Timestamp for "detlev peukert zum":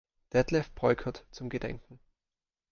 0.33-1.47